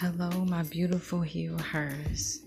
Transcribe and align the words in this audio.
Hello, 0.00 0.30
my 0.44 0.62
beautiful 0.62 1.22
heal 1.22 1.58
hers. 1.58 2.42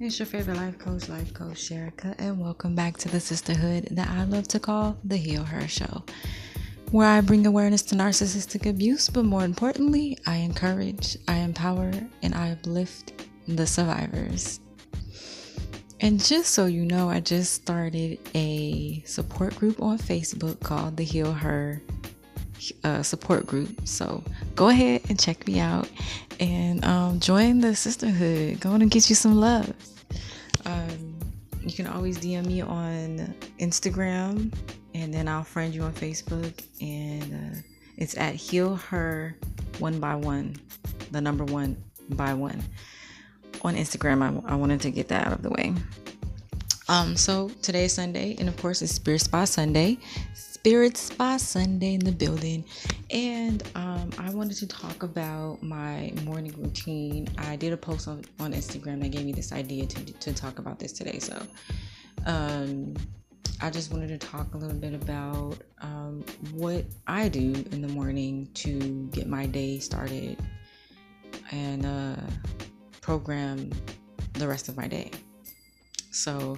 It's 0.00 0.18
your 0.18 0.26
favorite 0.26 0.56
life 0.56 0.76
coach, 0.76 1.08
life 1.08 1.32
coach 1.32 1.68
Sherika, 1.68 2.16
and 2.18 2.40
welcome 2.40 2.74
back 2.74 2.96
to 2.96 3.08
the 3.08 3.20
sisterhood 3.20 3.86
that 3.92 4.08
I 4.08 4.24
love 4.24 4.48
to 4.48 4.58
call 4.58 4.98
the 5.04 5.16
Heal 5.16 5.44
Her 5.44 5.68
Show, 5.68 6.02
where 6.90 7.06
I 7.06 7.20
bring 7.20 7.46
awareness 7.46 7.82
to 7.82 7.94
narcissistic 7.94 8.68
abuse, 8.68 9.08
but 9.08 9.24
more 9.24 9.44
importantly, 9.44 10.18
I 10.26 10.38
encourage, 10.38 11.16
I 11.28 11.36
empower, 11.36 11.92
and 12.24 12.34
I 12.34 12.50
uplift 12.50 13.12
the 13.46 13.64
survivors. 13.64 14.58
And 16.00 16.18
just 16.18 16.50
so 16.50 16.66
you 16.66 16.84
know, 16.84 17.08
I 17.08 17.20
just 17.20 17.52
started 17.52 18.18
a 18.34 19.00
support 19.06 19.54
group 19.54 19.80
on 19.80 19.96
Facebook 19.96 20.58
called 20.58 20.96
the 20.96 21.04
Heal 21.04 21.32
Her 21.32 21.80
uh, 22.84 23.02
support 23.02 23.46
group. 23.46 23.86
So 23.86 24.22
go 24.54 24.68
ahead 24.68 25.02
and 25.08 25.18
check 25.18 25.46
me 25.46 25.60
out 25.60 25.88
and 26.40 26.84
um, 26.84 27.20
join 27.20 27.60
the 27.60 27.74
sisterhood. 27.74 28.60
Go 28.60 28.72
and 28.72 28.90
get 28.90 29.08
you 29.08 29.14
some 29.14 29.36
love. 29.36 29.72
Um, 30.64 31.18
you 31.60 31.72
can 31.72 31.86
always 31.86 32.18
DM 32.18 32.46
me 32.46 32.60
on 32.60 33.34
Instagram 33.58 34.52
and 34.94 35.12
then 35.12 35.28
I'll 35.28 35.44
friend 35.44 35.74
you 35.74 35.82
on 35.82 35.92
Facebook. 35.92 36.64
And 36.80 37.34
uh, 37.34 37.58
it's 37.96 38.16
at 38.16 38.34
Heal 38.34 38.76
Her 38.76 39.36
One 39.78 40.00
by 40.00 40.14
One, 40.14 40.56
the 41.10 41.20
number 41.20 41.44
one 41.44 41.82
by 42.10 42.34
one. 42.34 42.62
On 43.62 43.76
Instagram, 43.76 44.22
I, 44.22 44.52
I 44.52 44.54
wanted 44.56 44.80
to 44.82 44.90
get 44.90 45.08
that 45.08 45.26
out 45.26 45.32
of 45.34 45.42
the 45.42 45.50
way. 45.50 45.74
Um, 46.88 47.16
so 47.16 47.48
today 47.62 47.84
is 47.84 47.92
Sunday, 47.92 48.36
and 48.38 48.48
of 48.48 48.56
course, 48.56 48.82
it's 48.82 48.92
Spirit 48.92 49.20
Spa 49.20 49.44
Sunday. 49.44 49.98
Spirit 50.64 50.96
Spa 50.96 51.38
Sunday 51.38 51.94
in 51.94 52.04
the 52.04 52.12
building. 52.12 52.64
And 53.10 53.68
um, 53.74 54.10
I 54.16 54.30
wanted 54.30 54.56
to 54.58 54.68
talk 54.68 55.02
about 55.02 55.60
my 55.60 56.12
morning 56.22 56.54
routine. 56.56 57.26
I 57.36 57.56
did 57.56 57.72
a 57.72 57.76
post 57.76 58.06
on, 58.06 58.22
on 58.38 58.52
Instagram 58.52 59.02
that 59.02 59.08
gave 59.08 59.24
me 59.24 59.32
this 59.32 59.50
idea 59.50 59.86
to, 59.86 60.12
to 60.12 60.32
talk 60.32 60.60
about 60.60 60.78
this 60.78 60.92
today. 60.92 61.18
So 61.18 61.42
um, 62.26 62.94
I 63.60 63.70
just 63.70 63.92
wanted 63.92 64.06
to 64.10 64.18
talk 64.18 64.54
a 64.54 64.56
little 64.56 64.76
bit 64.76 64.94
about 64.94 65.56
um, 65.80 66.24
what 66.52 66.84
I 67.08 67.28
do 67.28 67.52
in 67.72 67.82
the 67.82 67.88
morning 67.88 68.48
to 68.54 69.08
get 69.10 69.26
my 69.26 69.46
day 69.46 69.80
started 69.80 70.38
and 71.50 71.84
uh, 71.84 72.22
program 73.00 73.68
the 74.34 74.46
rest 74.46 74.68
of 74.68 74.76
my 74.76 74.86
day. 74.86 75.10
So, 76.12 76.56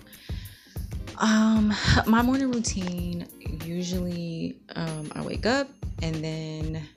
um, 1.18 1.74
my 2.06 2.22
morning 2.22 2.50
routine 2.50 3.26
usually 3.64 4.58
um, 4.76 5.10
I 5.14 5.22
wake 5.22 5.46
up 5.46 5.68
and 6.02 6.16
then 6.16 6.88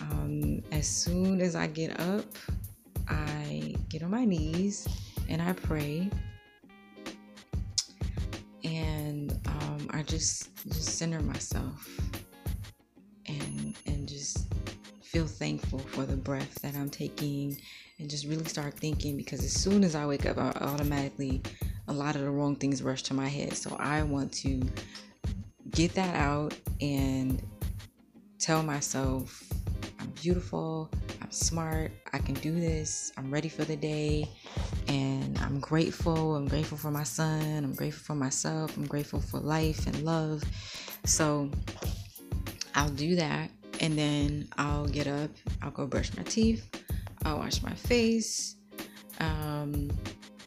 um, 0.00 0.62
as 0.72 0.86
soon 0.86 1.40
as 1.40 1.54
I 1.54 1.66
get 1.66 1.98
up, 2.00 2.26
I 3.08 3.74
get 3.88 4.02
on 4.02 4.10
my 4.10 4.24
knees 4.24 4.88
and 5.28 5.40
I 5.40 5.52
pray. 5.52 6.10
And 8.64 9.32
um, 9.46 9.88
I 9.90 10.02
just 10.02 10.50
just 10.68 10.98
center 10.98 11.20
myself 11.20 11.88
and 13.26 13.74
and 13.86 14.08
just 14.08 14.46
feel 15.02 15.26
thankful 15.26 15.78
for 15.78 16.04
the 16.04 16.16
breath 16.16 16.54
that 16.62 16.74
I'm 16.76 16.88
taking 16.88 17.56
and 17.98 18.08
just 18.08 18.26
really 18.26 18.44
start 18.44 18.74
thinking 18.74 19.16
because 19.16 19.44
as 19.44 19.52
soon 19.52 19.84
as 19.84 19.94
I 19.94 20.06
wake 20.06 20.26
up, 20.26 20.38
I 20.38 20.50
automatically 20.60 21.42
a 21.88 21.92
lot 21.92 22.14
of 22.14 22.22
the 22.22 22.30
wrong 22.30 22.56
things 22.56 22.82
rush 22.82 23.02
to 23.04 23.14
my 23.14 23.28
head. 23.28 23.54
So 23.54 23.76
I 23.78 24.02
want 24.02 24.32
to 24.34 24.62
get 25.70 25.94
that 25.94 26.14
out 26.14 26.54
and 26.80 27.42
tell 28.38 28.62
myself 28.62 29.42
I'm 30.00 30.10
beautiful, 30.10 30.90
I'm 31.20 31.30
smart, 31.30 31.92
I 32.12 32.18
can 32.18 32.34
do 32.34 32.52
this, 32.52 33.12
I'm 33.16 33.32
ready 33.32 33.48
for 33.48 33.64
the 33.64 33.76
day, 33.76 34.28
and 34.88 35.38
I'm 35.38 35.60
grateful. 35.60 36.34
I'm 36.34 36.48
grateful 36.48 36.76
for 36.76 36.90
my 36.90 37.04
son, 37.04 37.62
I'm 37.62 37.74
grateful 37.74 38.02
for 38.02 38.14
myself, 38.16 38.76
I'm 38.76 38.86
grateful 38.86 39.20
for 39.20 39.38
life 39.38 39.86
and 39.86 40.02
love. 40.02 40.42
So 41.04 41.48
I'll 42.74 42.88
do 42.88 43.14
that, 43.14 43.50
and 43.80 43.96
then 43.96 44.48
I'll 44.58 44.86
get 44.86 45.06
up, 45.06 45.30
I'll 45.62 45.70
go 45.70 45.86
brush 45.86 46.10
my 46.16 46.24
teeth, 46.24 46.68
I'll 47.24 47.38
wash 47.38 47.62
my 47.62 47.74
face. 47.74 48.56
Um, 49.20 49.88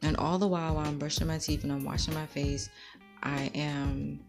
and 0.05 0.15
all 0.17 0.37
the 0.37 0.47
while, 0.47 0.75
while 0.75 0.85
I'm 0.85 0.99
brushing 0.99 1.25
my 1.25 1.39
teeth 1.39 1.63
and 1.63 1.71
I'm 1.71 1.83
washing 1.83 2.13
my 2.13 2.27
face, 2.27 2.69
I 3.23 3.49
am 3.55 4.19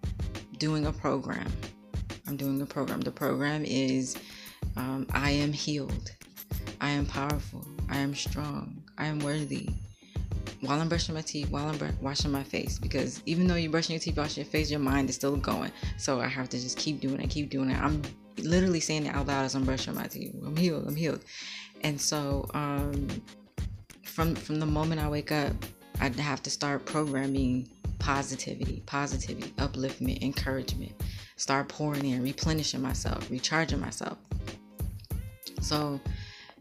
doing 0.58 0.86
a 0.86 0.92
program. 0.92 1.52
I'm 2.26 2.36
doing 2.36 2.60
a 2.62 2.66
program. 2.66 3.02
The 3.02 3.10
program 3.10 3.62
is 3.66 4.16
um, 4.76 5.06
I 5.12 5.30
am 5.30 5.52
healed. 5.52 6.12
I 6.80 6.88
am 6.88 7.04
powerful. 7.04 7.66
I 7.90 7.98
am 7.98 8.14
strong. 8.14 8.82
I 8.96 9.06
am 9.06 9.18
worthy. 9.18 9.68
While 10.62 10.80
I'm 10.80 10.88
brushing 10.88 11.14
my 11.14 11.20
teeth, 11.20 11.50
while 11.50 11.68
I'm 11.68 11.76
br- 11.76 11.88
washing 12.00 12.32
my 12.32 12.42
face, 12.42 12.78
because 12.78 13.22
even 13.26 13.46
though 13.46 13.56
you're 13.56 13.70
brushing 13.70 13.94
your 13.94 14.00
teeth, 14.00 14.16
washing 14.16 14.44
your 14.44 14.50
face, 14.50 14.70
your 14.70 14.80
mind 14.80 15.10
is 15.10 15.16
still 15.16 15.36
going. 15.36 15.70
So 15.98 16.20
I 16.20 16.26
have 16.26 16.48
to 16.48 16.58
just 16.58 16.78
keep 16.78 17.00
doing 17.00 17.20
it, 17.20 17.28
keep 17.28 17.50
doing 17.50 17.68
it. 17.70 17.78
I'm 17.78 18.00
literally 18.38 18.80
saying 18.80 19.04
it 19.04 19.14
out 19.14 19.26
loud 19.26 19.44
as 19.44 19.54
I'm 19.54 19.64
brushing 19.64 19.94
my 19.94 20.06
teeth. 20.06 20.34
I'm 20.44 20.56
healed. 20.56 20.88
I'm 20.88 20.96
healed. 20.96 21.22
And 21.82 22.00
so 22.00 22.46
um, 22.54 23.08
from 24.16 24.34
from 24.34 24.58
the 24.58 24.66
moment 24.66 24.98
I 24.98 25.08
wake 25.10 25.30
up, 25.30 25.52
I 26.00 26.08
have 26.08 26.42
to 26.44 26.50
start 26.50 26.86
programming 26.86 27.68
positivity, 27.98 28.82
positivity, 28.86 29.50
upliftment, 29.58 30.22
encouragement. 30.22 30.92
Start 31.36 31.68
pouring 31.68 32.06
in, 32.06 32.22
replenishing 32.22 32.80
myself, 32.80 33.30
recharging 33.30 33.78
myself. 33.78 34.16
So, 35.60 36.00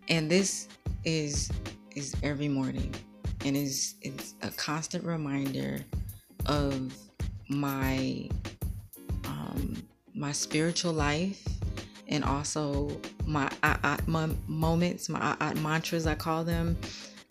and 0.10 0.30
this 0.30 0.68
is 1.06 1.50
is 1.96 2.14
every 2.24 2.50
morning, 2.50 2.94
and 3.46 3.56
is 3.56 3.96
it's 4.02 4.36
a 4.42 4.50
constant 4.52 5.06
reminder 5.06 5.80
of 6.48 6.94
my 7.48 8.30
um, 9.24 9.82
my 10.14 10.34
spiritual 10.34 10.92
life, 10.92 11.42
and 12.10 12.26
also 12.26 12.92
my 13.26 13.50
I, 13.64 13.78
I, 13.82 14.00
my 14.08 14.30
moments, 14.46 15.08
my 15.08 15.38
I, 15.40 15.54
mantras 15.54 16.06
I 16.06 16.16
call 16.16 16.44
them, 16.44 16.76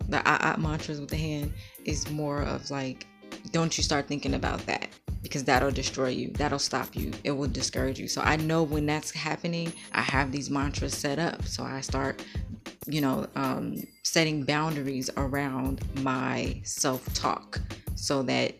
the 0.09 0.27
I, 0.27 0.55
mantras 0.57 0.99
with 0.99 1.09
the 1.09 1.17
hand 1.17 1.53
is 1.83 2.09
more 2.09 2.41
of 2.41 2.69
like 2.71 3.07
don't 3.51 3.77
you 3.77 3.83
start 3.83 4.07
thinking 4.07 4.33
about 4.33 4.65
that 4.65 4.89
because 5.21 5.43
that'll 5.43 5.71
destroy 5.71 6.09
you. 6.09 6.29
That'll 6.29 6.59
stop 6.59 6.95
you. 6.95 7.11
It 7.23 7.31
will 7.31 7.47
discourage 7.47 7.99
you. 7.99 8.07
So 8.07 8.21
I 8.21 8.35
know 8.35 8.61
when 8.61 8.85
that's 8.85 9.11
happening, 9.11 9.73
I 9.91 10.01
have 10.01 10.31
these 10.31 10.51
mantras 10.51 10.93
set 10.95 11.17
up. 11.17 11.43
So 11.45 11.63
I 11.63 11.81
start, 11.81 12.23
you 12.85 13.01
know, 13.01 13.27
um, 13.35 13.81
setting 14.03 14.43
boundaries 14.43 15.09
around 15.17 15.81
my 16.01 16.61
self 16.63 17.11
talk 17.13 17.59
so 17.95 18.21
that 18.23 18.53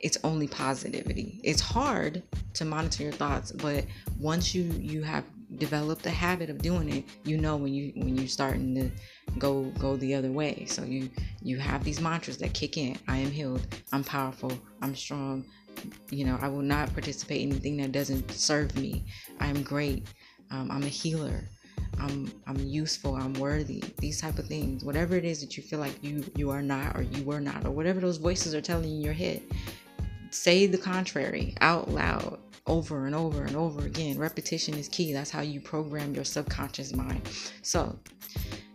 it's 0.00 0.16
only 0.24 0.48
positivity. 0.48 1.40
It's 1.44 1.60
hard 1.60 2.22
to 2.54 2.64
monitor 2.64 3.02
your 3.02 3.12
thoughts, 3.12 3.52
but 3.52 3.84
once 4.18 4.54
you 4.54 4.62
you 4.62 5.02
have 5.02 5.24
developed 5.58 6.02
the 6.02 6.10
habit 6.10 6.50
of 6.50 6.58
doing 6.58 6.88
it, 6.88 7.04
you 7.24 7.38
know 7.38 7.56
when 7.56 7.74
you 7.74 7.92
when 7.96 8.16
you're 8.16 8.28
starting 8.28 8.74
to 8.74 8.90
go 9.38 9.64
go 9.78 9.96
the 9.96 10.14
other 10.14 10.30
way. 10.30 10.64
So 10.66 10.84
you 10.84 11.10
you 11.42 11.58
have 11.58 11.84
these 11.84 12.00
mantras 12.00 12.38
that 12.38 12.54
kick 12.54 12.76
in. 12.76 12.98
I 13.08 13.18
am 13.18 13.30
healed. 13.30 13.66
I'm 13.92 14.04
powerful. 14.04 14.52
I'm 14.82 14.94
strong. 14.94 15.44
You 16.10 16.24
know, 16.24 16.38
I 16.40 16.48
will 16.48 16.62
not 16.62 16.92
participate 16.92 17.42
in 17.42 17.50
anything 17.50 17.76
that 17.78 17.92
doesn't 17.92 18.30
serve 18.32 18.76
me. 18.76 19.04
I 19.38 19.46
am 19.46 19.62
great. 19.62 20.06
Um, 20.50 20.70
I'm 20.70 20.82
a 20.82 20.88
healer. 20.88 21.44
I'm 21.98 22.30
I'm 22.46 22.58
useful. 22.58 23.16
I'm 23.16 23.34
worthy. 23.34 23.82
These 23.98 24.20
type 24.20 24.38
of 24.38 24.46
things. 24.46 24.84
Whatever 24.84 25.16
it 25.16 25.24
is 25.24 25.40
that 25.40 25.56
you 25.56 25.62
feel 25.62 25.78
like 25.78 26.02
you 26.02 26.24
you 26.36 26.50
are 26.50 26.62
not 26.62 26.96
or 26.96 27.02
you 27.02 27.24
were 27.24 27.40
not 27.40 27.64
or 27.64 27.70
whatever 27.70 28.00
those 28.00 28.18
voices 28.18 28.54
are 28.54 28.60
telling 28.60 28.88
you 28.88 28.96
in 28.96 29.02
your 29.02 29.12
head, 29.12 29.42
say 30.30 30.66
the 30.66 30.78
contrary 30.78 31.54
out 31.60 31.90
loud 31.90 32.37
over 32.68 33.06
and 33.06 33.14
over 33.14 33.42
and 33.42 33.56
over 33.56 33.86
again. 33.86 34.18
Repetition 34.18 34.74
is 34.74 34.88
key. 34.88 35.12
That's 35.12 35.30
how 35.30 35.40
you 35.40 35.60
program 35.60 36.14
your 36.14 36.24
subconscious 36.24 36.94
mind. 36.94 37.28
So 37.62 37.98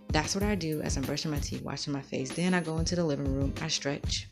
that's 0.10 0.36
what 0.36 0.44
I 0.44 0.56
do 0.56 0.82
as 0.82 0.98
I'm 0.98 1.04
brushing 1.04 1.32
my 1.32 1.40
teeth, 1.40 1.62
washing 1.62 1.94
my 1.94 2.02
face. 2.02 2.32
Then 2.32 2.54
I 2.54 2.62
go 2.62 2.78
into 2.78 2.96
the 2.96 3.04
living 3.04 3.34
room. 3.34 3.54
I 3.62 3.68
stretch. 3.68 4.28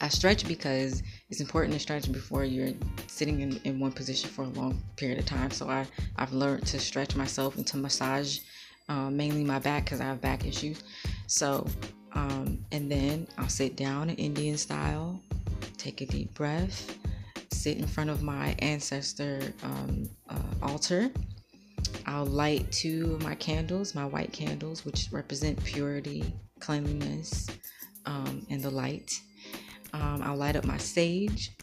I 0.00 0.08
stretch 0.08 0.48
because 0.48 1.02
it's 1.28 1.40
important 1.40 1.74
to 1.74 1.80
stretch 1.80 2.10
before 2.10 2.44
you're 2.44 2.72
sitting 3.06 3.40
in, 3.40 3.60
in 3.64 3.78
one 3.78 3.92
position 3.92 4.30
for 4.30 4.42
a 4.42 4.48
long 4.48 4.82
period 4.96 5.18
of 5.18 5.26
time. 5.26 5.50
So 5.50 5.68
I, 5.68 5.86
I've 6.16 6.32
learned 6.32 6.66
to 6.68 6.78
stretch 6.78 7.14
myself 7.16 7.56
and 7.56 7.66
to 7.66 7.76
massage 7.76 8.38
uh, 8.88 9.10
mainly 9.10 9.44
my 9.44 9.58
back 9.58 9.84
because 9.84 10.00
I 10.00 10.04
have 10.04 10.20
back 10.20 10.46
issues. 10.46 10.82
So, 11.26 11.66
um, 12.12 12.64
and 12.72 12.90
then 12.90 13.28
I'll 13.38 13.48
sit 13.48 13.76
down 13.76 14.10
in 14.10 14.16
Indian 14.16 14.56
style, 14.56 15.20
take 15.76 16.00
a 16.00 16.06
deep 16.06 16.34
breath, 16.34 16.98
sit 17.52 17.78
in 17.78 17.86
front 17.86 18.10
of 18.10 18.22
my 18.22 18.54
ancestor 18.60 19.40
um, 19.62 20.08
uh, 20.28 20.38
altar 20.62 21.10
I'll 22.06 22.26
light 22.26 22.70
two 22.72 23.14
of 23.14 23.22
my 23.22 23.34
candles, 23.34 23.94
my 23.94 24.04
white 24.04 24.32
candles, 24.32 24.84
which 24.84 25.08
represent 25.12 25.62
purity, 25.64 26.34
cleanliness, 26.58 27.48
um, 28.06 28.46
and 28.50 28.62
the 28.62 28.70
light. 28.70 29.20
Um, 29.92 30.22
I'll 30.22 30.36
light 30.36 30.56
up 30.56 30.64
my 30.64 30.76
sage, 30.76 31.56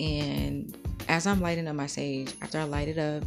and 0.00 0.76
as 1.08 1.26
I'm 1.26 1.40
lighting 1.40 1.66
up 1.66 1.74
my 1.74 1.86
sage, 1.86 2.34
after 2.42 2.58
I 2.58 2.64
light 2.64 2.88
it 2.88 2.98
up, 2.98 3.24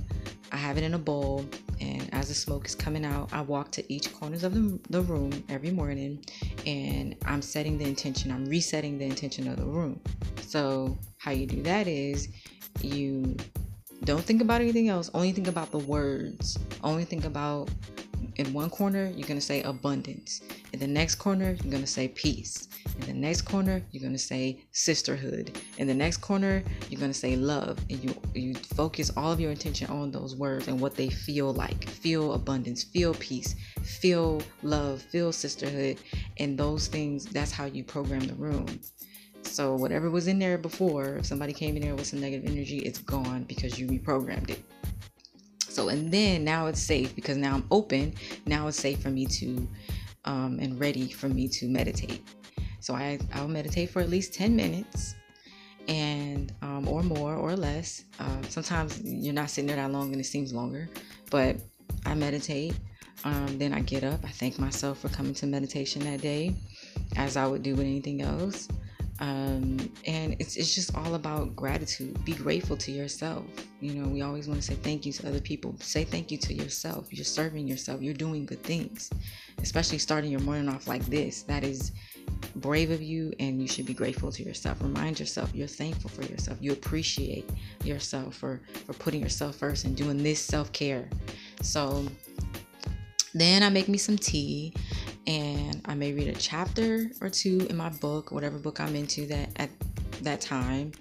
I 0.51 0.57
have 0.57 0.77
it 0.77 0.83
in 0.83 0.93
a 0.93 0.99
bowl, 0.99 1.45
and 1.79 2.13
as 2.13 2.27
the 2.27 2.33
smoke 2.33 2.65
is 2.65 2.75
coming 2.75 3.05
out, 3.05 3.33
I 3.33 3.41
walk 3.41 3.71
to 3.71 3.93
each 3.93 4.13
corners 4.13 4.43
of 4.43 4.53
the, 4.53 4.79
the 4.89 5.01
room 5.01 5.43
every 5.49 5.71
morning, 5.71 6.23
and 6.65 7.15
I'm 7.25 7.41
setting 7.41 7.77
the 7.77 7.85
intention. 7.85 8.31
I'm 8.31 8.45
resetting 8.45 8.97
the 8.97 9.05
intention 9.05 9.47
of 9.47 9.57
the 9.57 9.65
room. 9.65 9.99
So 10.41 10.97
how 11.17 11.31
you 11.31 11.47
do 11.47 11.61
that 11.63 11.87
is 11.87 12.27
you 12.81 13.35
don't 14.03 14.23
think 14.23 14.41
about 14.41 14.61
anything 14.61 14.89
else. 14.89 15.09
Only 15.13 15.31
think 15.31 15.47
about 15.47 15.71
the 15.71 15.79
words. 15.79 16.57
Only 16.83 17.05
think 17.05 17.25
about 17.25 17.69
in 18.35 18.53
one 18.53 18.69
corner, 18.69 19.05
you're 19.15 19.27
going 19.27 19.39
to 19.39 19.45
say 19.45 19.61
abundance. 19.63 20.41
In 20.73 20.79
the 20.79 20.87
next 20.87 21.15
corner, 21.15 21.55
you're 21.61 21.71
going 21.71 21.83
to 21.83 21.87
say 21.87 22.07
peace. 22.07 22.69
In 22.99 23.07
the 23.07 23.13
next 23.13 23.41
corner, 23.43 23.81
you're 23.91 24.01
going 24.01 24.13
to 24.13 24.19
say 24.19 24.61
sisterhood. 24.71 25.59
In 25.77 25.87
the 25.87 25.93
next 25.93 26.17
corner, 26.17 26.63
you're 26.89 26.99
going 26.99 27.11
to 27.11 27.17
say 27.17 27.35
love. 27.35 27.77
And 27.89 28.03
you 28.03 28.15
you 28.33 28.53
focus 28.53 29.11
all 29.17 29.31
of 29.31 29.39
your 29.39 29.51
attention 29.51 29.87
on 29.89 30.11
those 30.11 30.35
words 30.35 30.67
and 30.67 30.79
what 30.79 30.95
they 30.95 31.09
feel 31.09 31.53
like. 31.53 31.87
Feel 31.87 32.33
abundance, 32.33 32.83
feel 32.83 33.13
peace, 33.15 33.55
feel 33.83 34.41
love, 34.63 35.01
feel 35.01 35.31
sisterhood. 35.31 35.97
And 36.37 36.57
those 36.57 36.87
things, 36.87 37.25
that's 37.25 37.51
how 37.51 37.65
you 37.65 37.83
program 37.83 38.21
the 38.21 38.35
room. 38.35 38.79
So 39.43 39.75
whatever 39.75 40.09
was 40.09 40.27
in 40.27 40.39
there 40.39 40.57
before, 40.57 41.17
if 41.17 41.25
somebody 41.25 41.53
came 41.53 41.75
in 41.75 41.81
there 41.81 41.95
with 41.95 42.07
some 42.07 42.21
negative 42.21 42.49
energy, 42.49 42.79
it's 42.79 42.99
gone 42.99 43.43
because 43.43 43.77
you 43.79 43.87
reprogrammed 43.87 44.49
it. 44.49 44.63
So 45.71 45.89
and 45.89 46.11
then 46.11 46.43
now 46.43 46.67
it's 46.67 46.81
safe 46.81 47.15
because 47.15 47.37
now 47.37 47.55
I'm 47.55 47.65
open. 47.71 48.13
Now 48.45 48.67
it's 48.67 48.79
safe 48.79 49.01
for 49.01 49.09
me 49.09 49.25
to 49.27 49.67
um, 50.25 50.59
and 50.61 50.79
ready 50.79 51.09
for 51.09 51.29
me 51.29 51.47
to 51.47 51.67
meditate. 51.67 52.21
So 52.79 52.93
I 52.93 53.19
I'll 53.33 53.47
meditate 53.47 53.89
for 53.89 54.01
at 54.01 54.09
least 54.09 54.33
10 54.33 54.55
minutes 54.55 55.15
and 55.87 56.53
um, 56.61 56.87
or 56.87 57.03
more 57.03 57.35
or 57.35 57.55
less. 57.55 58.03
Uh, 58.19 58.41
sometimes 58.49 59.01
you're 59.03 59.33
not 59.33 59.49
sitting 59.49 59.67
there 59.67 59.77
that 59.77 59.91
long 59.91 60.11
and 60.11 60.21
it 60.21 60.25
seems 60.25 60.53
longer, 60.53 60.89
but 61.29 61.57
I 62.05 62.15
meditate. 62.15 62.75
Um, 63.23 63.59
then 63.59 63.71
I 63.71 63.81
get 63.81 64.03
up. 64.03 64.19
I 64.23 64.29
thank 64.29 64.57
myself 64.57 64.99
for 64.99 65.09
coming 65.09 65.35
to 65.35 65.45
meditation 65.45 66.03
that 66.05 66.21
day, 66.21 66.55
as 67.17 67.37
I 67.37 67.45
would 67.45 67.61
do 67.61 67.75
with 67.75 67.85
anything 67.85 68.23
else. 68.23 68.67
Um, 69.21 69.77
and 70.07 70.35
it's, 70.39 70.57
it's 70.57 70.73
just 70.73 70.97
all 70.97 71.13
about 71.13 71.55
gratitude. 71.55 72.25
Be 72.25 72.33
grateful 72.33 72.75
to 72.77 72.91
yourself. 72.91 73.45
You 73.79 73.93
know, 73.93 74.09
we 74.09 74.23
always 74.23 74.47
want 74.47 74.59
to 74.59 74.65
say 74.65 74.73
thank 74.73 75.05
you 75.05 75.13
to 75.13 75.27
other 75.27 75.39
people. 75.39 75.75
Say 75.79 76.03
thank 76.03 76.31
you 76.31 76.39
to 76.39 76.53
yourself. 76.55 77.07
You're 77.11 77.23
serving 77.23 77.67
yourself. 77.67 78.01
You're 78.01 78.15
doing 78.15 78.47
good 78.47 78.63
things, 78.63 79.11
especially 79.61 79.99
starting 79.99 80.31
your 80.31 80.39
morning 80.39 80.67
off 80.67 80.87
like 80.87 81.05
this. 81.05 81.43
That 81.43 81.63
is 81.63 81.91
brave 82.55 82.89
of 82.89 83.03
you, 83.03 83.31
and 83.39 83.61
you 83.61 83.67
should 83.67 83.85
be 83.85 83.93
grateful 83.93 84.31
to 84.31 84.43
yourself. 84.43 84.81
Remind 84.81 85.19
yourself 85.19 85.53
you're 85.53 85.67
thankful 85.67 86.09
for 86.09 86.23
yourself. 86.23 86.57
You 86.59 86.71
appreciate 86.71 87.47
yourself 87.83 88.35
for 88.35 88.61
for 88.87 88.93
putting 88.93 89.21
yourself 89.21 89.55
first 89.55 89.85
and 89.85 89.95
doing 89.95 90.17
this 90.17 90.39
self 90.39 90.71
care. 90.71 91.07
So 91.61 92.07
then 93.35 93.61
I 93.61 93.69
make 93.69 93.87
me 93.87 93.99
some 93.99 94.17
tea 94.17 94.73
and 95.27 95.81
I 95.85 95.95
may 95.95 96.13
read 96.13 96.27
a 96.27 96.33
chapter 96.33 97.09
or 97.21 97.29
two 97.29 97.67
in 97.69 97.77
my 97.77 97.89
book, 97.89 98.31
whatever 98.31 98.57
book 98.57 98.79
I'm 98.79 98.95
into 98.95 99.25
that 99.27 99.49
at 99.57 99.69
that 100.21 100.41
time. 100.41 100.91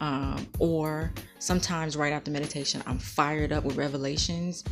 Um, 0.00 0.46
or 0.58 1.12
sometimes 1.38 1.96
right 1.96 2.12
after 2.12 2.30
meditation, 2.30 2.82
I'm 2.86 2.98
fired 2.98 3.52
up 3.52 3.64
with 3.64 3.76
revelations. 3.76 4.64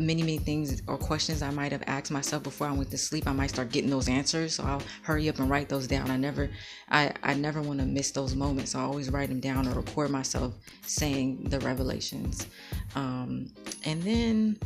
Many, 0.00 0.22
many 0.22 0.38
things 0.38 0.80
or 0.86 0.96
questions 0.96 1.42
I 1.42 1.50
might 1.50 1.72
have 1.72 1.82
asked 1.86 2.10
myself 2.10 2.42
before 2.42 2.66
I 2.66 2.72
went 2.72 2.90
to 2.90 2.98
sleep, 2.98 3.28
I 3.28 3.32
might 3.32 3.50
start 3.50 3.70
getting 3.70 3.90
those 3.90 4.08
answers. 4.08 4.54
So 4.54 4.64
I'll 4.64 4.82
hurry 5.02 5.28
up 5.28 5.38
and 5.38 5.50
write 5.50 5.68
those 5.68 5.86
down. 5.86 6.10
I 6.10 6.16
never, 6.16 6.48
I, 6.88 7.12
I 7.22 7.34
never 7.34 7.60
want 7.60 7.80
to 7.80 7.86
miss 7.86 8.10
those 8.10 8.34
moments. 8.34 8.74
I 8.74 8.80
always 8.80 9.10
write 9.10 9.28
them 9.28 9.40
down 9.40 9.68
or 9.68 9.72
record 9.72 10.10
myself 10.10 10.54
saying 10.86 11.44
the 11.50 11.60
revelations. 11.60 12.46
Um, 12.94 13.52
and 13.84 14.02
then 14.02 14.58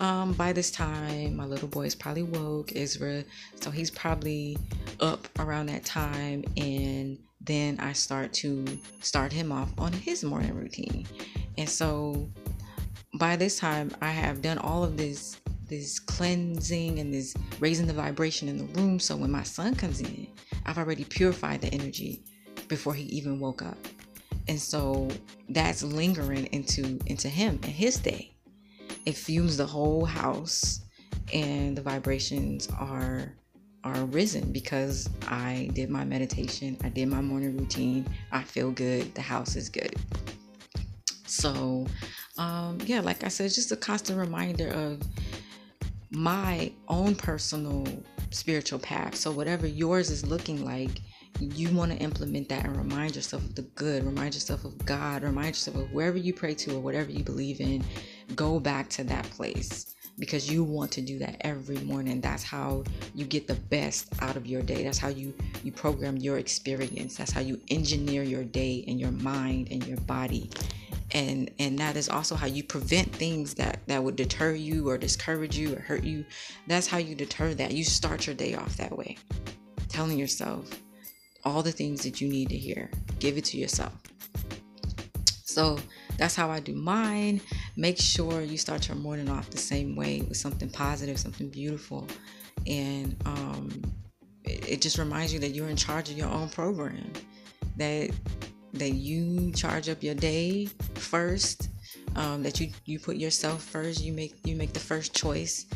um, 0.00 0.32
by 0.32 0.52
this 0.52 0.72
time, 0.72 1.36
my 1.36 1.44
little 1.44 1.68
boy 1.68 1.86
is 1.86 1.94
probably 1.94 2.24
woke, 2.24 2.72
Ezra. 2.74 3.22
So 3.60 3.70
he's 3.70 3.90
probably 3.90 4.58
up 4.98 5.28
around 5.38 5.66
that 5.66 5.84
time. 5.84 6.44
And 6.56 7.16
then 7.40 7.78
I 7.80 7.92
start 7.92 8.32
to 8.34 8.66
start 9.00 9.32
him 9.32 9.52
off 9.52 9.70
on 9.78 9.92
his 9.92 10.24
morning 10.24 10.54
routine. 10.54 11.06
And 11.56 11.68
so 11.68 12.28
by 13.14 13.36
this 13.36 13.58
time, 13.58 13.90
I 14.00 14.10
have 14.10 14.42
done 14.42 14.58
all 14.58 14.84
of 14.84 14.96
this 14.96 15.40
this 15.68 16.00
cleansing 16.00 16.98
and 16.98 17.14
this 17.14 17.32
raising 17.60 17.86
the 17.86 17.92
vibration 17.92 18.48
in 18.48 18.58
the 18.58 18.64
room. 18.80 18.98
So 18.98 19.16
when 19.16 19.30
my 19.30 19.44
son 19.44 19.76
comes 19.76 20.00
in, 20.00 20.26
I've 20.66 20.78
already 20.78 21.04
purified 21.04 21.60
the 21.60 21.68
energy 21.68 22.24
before 22.66 22.92
he 22.92 23.04
even 23.04 23.38
woke 23.38 23.62
up. 23.62 23.78
And 24.48 24.60
so 24.60 25.08
that's 25.48 25.84
lingering 25.84 26.46
into 26.46 26.98
into 27.06 27.28
him 27.28 27.60
and 27.62 27.72
his 27.72 27.98
day 27.98 28.30
it 29.06 29.16
fumes 29.16 29.56
the 29.56 29.66
whole 29.66 30.04
house 30.04 30.80
and 31.32 31.76
the 31.76 31.82
vibrations 31.82 32.68
are 32.78 33.32
are 33.82 34.04
risen 34.06 34.52
because 34.52 35.08
I 35.26 35.70
did 35.72 35.88
my 35.88 36.04
meditation, 36.04 36.76
I 36.84 36.90
did 36.90 37.08
my 37.08 37.22
morning 37.22 37.56
routine, 37.56 38.06
I 38.30 38.42
feel 38.42 38.72
good, 38.72 39.14
the 39.14 39.22
house 39.22 39.56
is 39.56 39.70
good. 39.70 39.94
So, 41.24 41.86
um, 42.40 42.78
yeah, 42.86 43.00
like 43.00 43.22
I 43.22 43.28
said, 43.28 43.52
just 43.52 43.70
a 43.70 43.76
constant 43.76 44.18
reminder 44.18 44.68
of 44.68 45.02
my 46.10 46.72
own 46.88 47.14
personal 47.14 47.86
spiritual 48.30 48.78
path. 48.78 49.14
So, 49.14 49.30
whatever 49.30 49.66
yours 49.66 50.08
is 50.08 50.24
looking 50.24 50.64
like, 50.64 51.02
you 51.38 51.68
want 51.76 51.92
to 51.92 51.98
implement 51.98 52.48
that 52.48 52.64
and 52.64 52.74
remind 52.78 53.14
yourself 53.14 53.44
of 53.44 53.54
the 53.56 53.62
good, 53.62 54.04
remind 54.04 54.32
yourself 54.32 54.64
of 54.64 54.86
God, 54.86 55.22
remind 55.22 55.48
yourself 55.48 55.76
of 55.76 55.92
wherever 55.92 56.16
you 56.16 56.32
pray 56.32 56.54
to 56.54 56.76
or 56.76 56.80
whatever 56.80 57.10
you 57.10 57.22
believe 57.22 57.60
in, 57.60 57.84
go 58.36 58.58
back 58.58 58.88
to 58.88 59.04
that 59.04 59.24
place 59.24 59.94
because 60.18 60.50
you 60.50 60.64
want 60.64 60.90
to 60.92 61.02
do 61.02 61.18
that 61.18 61.36
every 61.42 61.78
morning. 61.80 62.22
That's 62.22 62.42
how 62.42 62.84
you 63.14 63.26
get 63.26 63.48
the 63.48 63.54
best 63.54 64.14
out 64.20 64.36
of 64.36 64.46
your 64.46 64.62
day. 64.62 64.82
That's 64.82 64.98
how 64.98 65.08
you 65.08 65.34
you 65.62 65.72
program 65.72 66.16
your 66.16 66.38
experience. 66.38 67.18
That's 67.18 67.32
how 67.32 67.42
you 67.42 67.60
engineer 67.68 68.22
your 68.22 68.44
day 68.44 68.82
and 68.88 68.98
your 68.98 69.12
mind 69.12 69.68
and 69.70 69.86
your 69.86 70.00
body 70.00 70.48
and 71.12 71.50
and 71.58 71.78
that 71.78 71.96
is 71.96 72.08
also 72.08 72.34
how 72.34 72.46
you 72.46 72.62
prevent 72.62 73.12
things 73.14 73.54
that 73.54 73.80
that 73.86 74.02
would 74.02 74.16
deter 74.16 74.52
you 74.52 74.88
or 74.88 74.96
discourage 74.96 75.56
you 75.56 75.74
or 75.74 75.80
hurt 75.80 76.04
you 76.04 76.24
that's 76.66 76.86
how 76.86 76.98
you 76.98 77.14
deter 77.14 77.54
that 77.54 77.72
you 77.72 77.84
start 77.84 78.26
your 78.26 78.34
day 78.34 78.54
off 78.54 78.76
that 78.76 78.96
way 78.96 79.16
telling 79.88 80.18
yourself 80.18 80.70
all 81.44 81.62
the 81.62 81.72
things 81.72 82.02
that 82.02 82.20
you 82.20 82.28
need 82.28 82.48
to 82.48 82.56
hear 82.56 82.90
give 83.18 83.36
it 83.36 83.44
to 83.44 83.56
yourself 83.56 83.92
so 85.50 85.78
that's 86.16 86.36
how 86.36 86.50
I 86.50 86.60
do 86.60 86.74
mine. 86.74 87.40
Make 87.76 87.98
sure 87.98 88.42
you 88.42 88.56
start 88.56 88.86
your 88.86 88.96
morning 88.96 89.28
off 89.28 89.50
the 89.50 89.58
same 89.58 89.96
way 89.96 90.20
with 90.20 90.36
something 90.36 90.68
positive, 90.68 91.18
something 91.18 91.48
beautiful. 91.48 92.06
And 92.66 93.16
um, 93.24 93.82
it, 94.44 94.68
it 94.68 94.80
just 94.80 94.98
reminds 94.98 95.32
you 95.32 95.40
that 95.40 95.48
you're 95.48 95.68
in 95.68 95.76
charge 95.76 96.10
of 96.10 96.16
your 96.16 96.28
own 96.28 96.50
program. 96.50 97.10
That 97.78 98.10
that 98.74 98.90
you 98.90 99.52
charge 99.52 99.88
up 99.88 100.02
your 100.02 100.14
day 100.14 100.66
first. 100.94 101.68
Um, 102.16 102.42
that 102.42 102.60
you 102.60 102.70
you 102.86 102.98
put 102.98 103.16
yourself 103.16 103.62
first. 103.62 104.02
You 104.02 104.12
make 104.12 104.34
you 104.44 104.56
make 104.56 104.72
the 104.72 104.80
first 104.80 105.14
choice. 105.14 105.66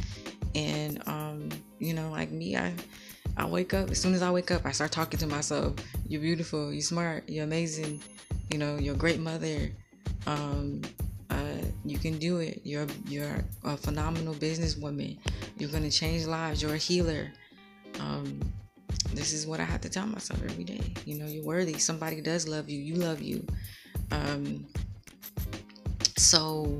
And 0.54 1.06
um, 1.08 1.48
you 1.78 1.94
know, 1.94 2.10
like 2.10 2.30
me, 2.30 2.56
I 2.56 2.74
I 3.36 3.46
wake 3.46 3.74
up 3.74 3.90
as 3.90 4.00
soon 4.00 4.14
as 4.14 4.22
I 4.22 4.30
wake 4.30 4.50
up, 4.50 4.64
I 4.64 4.72
start 4.72 4.92
talking 4.92 5.18
to 5.20 5.26
myself. 5.26 5.74
You're 6.08 6.20
beautiful. 6.20 6.72
You're 6.72 6.82
smart. 6.82 7.28
You're 7.28 7.44
amazing 7.44 8.00
you 8.50 8.58
know 8.58 8.76
you're 8.76 8.94
a 8.94 8.98
great 8.98 9.20
mother 9.20 9.70
um, 10.26 10.80
uh, 11.30 11.58
you 11.84 11.98
can 11.98 12.18
do 12.18 12.38
it 12.38 12.60
you're 12.64 12.86
you're 13.06 13.44
a 13.64 13.76
phenomenal 13.76 14.34
businesswoman 14.34 15.18
you're 15.58 15.70
to 15.70 15.90
change 15.90 16.26
lives 16.26 16.62
you're 16.62 16.74
a 16.74 16.78
healer 16.78 17.30
um, 18.00 18.40
this 19.14 19.32
is 19.32 19.46
what 19.46 19.60
i 19.60 19.64
have 19.64 19.80
to 19.80 19.88
tell 19.88 20.06
myself 20.06 20.42
every 20.44 20.64
day. 20.64 20.80
You 21.04 21.18
know 21.18 21.26
you're 21.26 21.44
worthy. 21.44 21.78
Somebody 21.78 22.20
does 22.20 22.48
love 22.48 22.68
you. 22.68 22.80
You 22.80 22.94
love 22.94 23.20
you. 23.20 23.46
Um, 24.10 24.66
so 26.16 26.76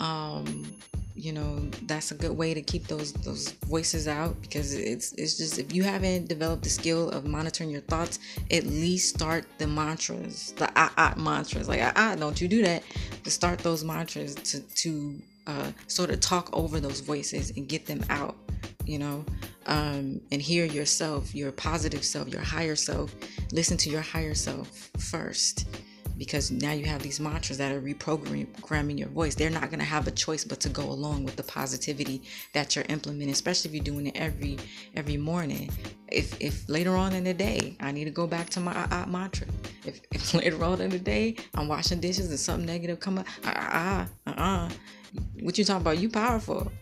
um, 0.00 0.66
you 1.14 1.32
know 1.32 1.58
that's 1.82 2.10
a 2.10 2.14
good 2.14 2.36
way 2.36 2.54
to 2.54 2.62
keep 2.62 2.86
those 2.86 3.12
those 3.12 3.52
voices 3.66 4.08
out 4.08 4.40
because 4.42 4.74
it's 4.74 5.12
it's 5.12 5.36
just 5.36 5.58
if 5.58 5.72
you 5.72 5.82
haven't 5.82 6.28
developed 6.28 6.64
the 6.64 6.70
skill 6.70 7.10
of 7.10 7.24
monitoring 7.24 7.70
your 7.70 7.82
thoughts 7.82 8.18
at 8.50 8.64
least 8.64 9.14
start 9.14 9.44
the 9.58 9.66
mantras 9.66 10.52
the 10.56 10.70
ah 10.76 10.92
ah 10.96 11.14
mantras. 11.16 11.68
Like 11.68 11.80
ah, 11.82 11.92
ah 11.94 12.14
don't 12.16 12.40
you 12.40 12.48
do 12.48 12.62
that. 12.62 12.82
To 13.24 13.30
start 13.30 13.60
those 13.60 13.84
mantras 13.84 14.34
to 14.34 14.60
to 14.60 15.22
uh, 15.46 15.70
sort 15.88 16.10
of 16.10 16.20
talk 16.20 16.48
over 16.52 16.80
those 16.80 17.00
voices 17.00 17.52
and 17.56 17.68
get 17.68 17.86
them 17.86 18.02
out 18.08 18.34
you 18.86 18.98
know 18.98 19.24
um, 19.66 20.20
and 20.30 20.42
hear 20.42 20.64
yourself 20.64 21.34
your 21.34 21.52
positive 21.52 22.04
self 22.04 22.28
your 22.28 22.42
higher 22.42 22.76
self 22.76 23.14
listen 23.52 23.76
to 23.76 23.90
your 23.90 24.02
higher 24.02 24.34
self 24.34 24.90
first 24.98 25.66
because 26.18 26.50
now 26.50 26.72
you 26.72 26.84
have 26.86 27.02
these 27.02 27.20
mantras 27.20 27.58
that 27.58 27.72
are 27.72 27.80
reprogramming 27.80 28.98
your 28.98 29.08
voice. 29.08 29.34
They're 29.34 29.50
not 29.50 29.70
going 29.70 29.80
to 29.80 29.84
have 29.84 30.06
a 30.06 30.10
choice 30.10 30.44
but 30.44 30.60
to 30.60 30.68
go 30.68 30.82
along 30.82 31.24
with 31.24 31.36
the 31.36 31.42
positivity 31.42 32.22
that 32.52 32.76
you're 32.76 32.84
implementing, 32.88 33.30
especially 33.30 33.70
if 33.70 33.74
you're 33.74 33.84
doing 33.84 34.06
it 34.06 34.16
every 34.16 34.58
every 34.94 35.16
morning. 35.16 35.70
If 36.08 36.40
if 36.40 36.68
later 36.68 36.96
on 36.96 37.12
in 37.14 37.24
the 37.24 37.34
day 37.34 37.76
I 37.80 37.92
need 37.92 38.04
to 38.04 38.10
go 38.10 38.26
back 38.26 38.48
to 38.50 38.60
my 38.60 38.72
uh, 38.72 38.86
uh, 38.90 39.06
mantra, 39.06 39.46
if, 39.84 40.00
if 40.12 40.34
later 40.34 40.62
on 40.64 40.80
in 40.80 40.90
the 40.90 40.98
day 40.98 41.36
I'm 41.54 41.68
washing 41.68 42.00
dishes 42.00 42.30
and 42.30 42.38
something 42.38 42.66
negative 42.66 43.00
come 43.00 43.18
up, 43.18 43.26
ah, 43.44 44.06
uh, 44.26 44.30
uh-uh. 44.30 44.70
What 45.40 45.58
you 45.58 45.64
talking 45.64 45.82
about? 45.82 45.98
You 45.98 46.08
powerful. 46.08 46.72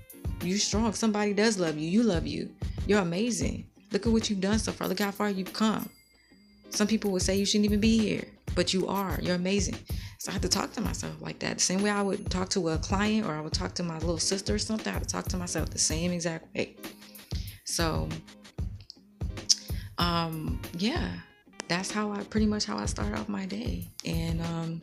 You 0.42 0.58
strong. 0.58 0.92
Somebody 0.92 1.34
does 1.34 1.58
love 1.58 1.78
you. 1.78 1.88
You 1.88 2.02
love 2.02 2.26
you. 2.26 2.50
You're 2.86 3.00
amazing. 3.00 3.66
Look 3.92 4.06
at 4.06 4.12
what 4.12 4.28
you've 4.28 4.40
done 4.40 4.58
so 4.58 4.72
far. 4.72 4.88
Look 4.88 5.00
how 5.00 5.10
far 5.10 5.30
you've 5.30 5.52
come. 5.52 5.88
Some 6.70 6.86
people 6.86 7.10
would 7.12 7.22
say 7.22 7.36
you 7.36 7.44
shouldn't 7.44 7.66
even 7.66 7.80
be 7.80 7.98
here, 7.98 8.24
but 8.54 8.72
you 8.72 8.88
are. 8.88 9.18
You're 9.22 9.36
amazing. 9.36 9.76
So 10.18 10.30
I 10.30 10.32
had 10.32 10.42
to 10.42 10.48
talk 10.48 10.72
to 10.72 10.80
myself 10.80 11.20
like 11.20 11.38
that. 11.40 11.58
The 11.58 11.62
same 11.62 11.82
way 11.82 11.90
I 11.90 12.00
would 12.00 12.30
talk 12.30 12.48
to 12.50 12.70
a 12.70 12.78
client 12.78 13.26
or 13.26 13.32
I 13.34 13.40
would 13.40 13.52
talk 13.52 13.74
to 13.74 13.82
my 13.82 13.98
little 13.98 14.18
sister 14.18 14.54
or 14.54 14.58
something, 14.58 14.88
I 14.88 14.94
had 14.94 15.02
to 15.02 15.08
talk 15.08 15.26
to 15.28 15.36
myself 15.36 15.70
the 15.70 15.78
same 15.78 16.12
exact 16.12 16.54
way. 16.54 16.76
So 17.64 18.08
um 19.98 20.60
yeah, 20.78 21.10
that's 21.68 21.90
how 21.90 22.12
I 22.12 22.22
pretty 22.24 22.46
much 22.46 22.64
how 22.64 22.78
I 22.78 22.86
start 22.86 23.12
off 23.18 23.28
my 23.28 23.46
day. 23.46 23.88
And 24.04 24.40
um 24.42 24.82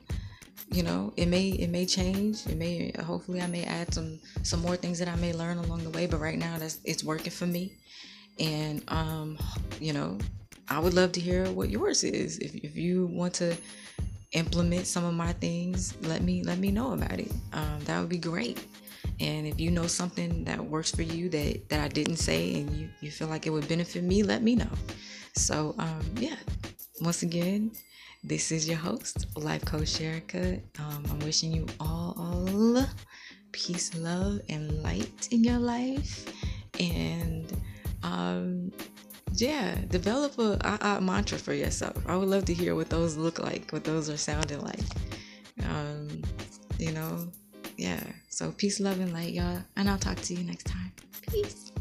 you 0.71 0.83
know 0.83 1.13
it 1.17 1.27
may 1.27 1.49
it 1.49 1.69
may 1.69 1.85
change. 1.85 2.45
It 2.47 2.57
may 2.57 2.91
hopefully 3.03 3.41
i 3.41 3.47
may 3.47 3.63
add 3.63 3.93
some 3.93 4.19
some 4.43 4.61
more 4.61 4.75
things 4.75 4.99
that 4.99 5.07
i 5.07 5.15
may 5.15 5.33
learn 5.33 5.57
along 5.57 5.83
the 5.83 5.89
way 5.91 6.05
but 6.07 6.19
right 6.19 6.37
now 6.37 6.57
that's 6.57 6.79
it's 6.85 7.03
working 7.03 7.31
for 7.31 7.47
me. 7.47 7.73
And 8.39 8.83
um 8.89 9.37
you 9.79 9.93
know 9.93 10.17
i 10.69 10.79
would 10.79 10.93
love 10.93 11.11
to 11.13 11.19
hear 11.19 11.45
what 11.51 11.69
yours 11.69 12.03
is. 12.03 12.37
If, 12.39 12.55
if 12.55 12.75
you 12.77 13.07
want 13.07 13.33
to 13.35 13.55
implement 14.33 14.85
some 14.87 15.05
of 15.05 15.13
my 15.13 15.33
things 15.33 15.95
let 16.03 16.21
me 16.23 16.43
let 16.43 16.59
me 16.59 16.71
know 16.71 16.93
about 16.93 17.19
it. 17.19 17.31
Um, 17.53 17.79
that 17.85 17.99
would 17.99 18.09
be 18.09 18.17
great. 18.19 18.63
And 19.19 19.47
if 19.47 19.59
you 19.59 19.71
know 19.71 19.87
something 19.87 20.45
that 20.45 20.63
works 20.63 20.91
for 20.91 21.01
you 21.01 21.29
that 21.29 21.69
that 21.69 21.81
i 21.83 21.87
didn't 21.87 22.17
say 22.17 22.55
and 22.61 22.69
you 22.75 22.89
you 23.01 23.11
feel 23.11 23.27
like 23.27 23.47
it 23.47 23.49
would 23.51 23.67
benefit 23.67 24.03
me 24.03 24.23
let 24.23 24.43
me 24.43 24.55
know. 24.55 24.71
So 25.35 25.75
um 25.79 26.03
yeah. 26.17 26.37
Once 27.01 27.23
again 27.23 27.71
this 28.23 28.51
is 28.51 28.67
your 28.67 28.77
host, 28.77 29.27
Life 29.37 29.65
Coach 29.65 29.93
Sherika. 29.99 30.61
Um, 30.79 31.05
I'm 31.09 31.19
wishing 31.19 31.51
you 31.51 31.65
all, 31.79 32.15
all 32.17 32.85
peace, 33.51 33.95
love, 33.95 34.41
and 34.49 34.83
light 34.83 35.27
in 35.31 35.43
your 35.43 35.59
life. 35.59 36.25
And 36.79 37.51
um, 38.03 38.71
yeah, 39.33 39.75
develop 39.87 40.37
a, 40.37 40.77
a, 40.81 41.01
mantra 41.01 41.37
for 41.37 41.53
yourself. 41.53 41.97
I 42.07 42.15
would 42.15 42.27
love 42.29 42.45
to 42.45 42.53
hear 42.53 42.75
what 42.75 42.89
those 42.89 43.15
look 43.15 43.39
like, 43.39 43.71
what 43.71 43.83
those 43.83 44.09
are 44.09 44.17
sounding 44.17 44.61
like. 44.61 44.79
Um, 45.63 46.21
you 46.77 46.91
know, 46.91 47.31
yeah. 47.77 48.03
So 48.29 48.51
peace, 48.51 48.79
love, 48.79 48.99
and 48.99 49.13
light, 49.13 49.33
y'all. 49.33 49.63
And 49.75 49.89
I'll 49.89 49.97
talk 49.97 50.17
to 50.17 50.33
you 50.33 50.43
next 50.43 50.65
time. 50.65 50.91
Peace. 51.31 51.71